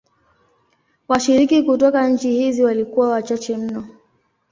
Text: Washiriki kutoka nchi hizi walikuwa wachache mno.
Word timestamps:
Washiriki 1.07 1.63
kutoka 1.63 2.07
nchi 2.07 2.31
hizi 2.31 2.63
walikuwa 2.63 3.09
wachache 3.09 3.57
mno. 3.57 3.87